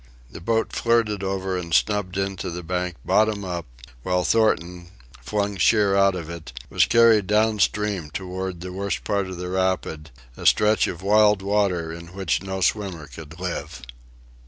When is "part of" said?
9.03-9.37